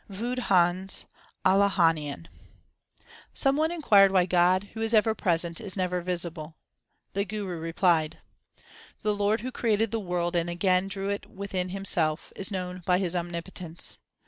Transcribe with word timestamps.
WADHANS 0.09 1.05
ALAHANIAN 1.45 2.27
Some 3.35 3.55
one 3.55 3.71
inquired 3.71 4.11
why 4.11 4.25
God, 4.25 4.69
who 4.73 4.81
is 4.81 4.95
ever 4.95 5.13
present, 5.13 5.61
is 5.61 5.77
never 5.77 6.01
visible. 6.01 6.55
The 7.13 7.23
Guru 7.23 7.59
replied: 7.59 8.17
The 9.03 9.13
Lord 9.13 9.41
who 9.41 9.51
created 9.51 9.91
the 9.91 9.99
world 9.99 10.35
and 10.35 10.49
again 10.49 10.87
drew 10.87 11.09
it 11.09 11.27
within 11.27 11.69
Himself, 11.69 12.33
is 12.35 12.49
known 12.49 12.81
by 12.87 12.97
His 12.97 13.15
omnipotence. 13.15 13.99